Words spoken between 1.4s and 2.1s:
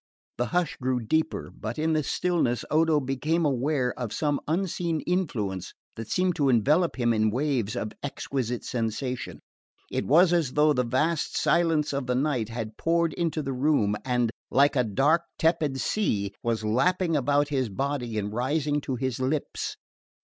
but in the